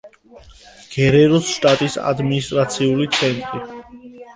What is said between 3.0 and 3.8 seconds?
ცენტრი.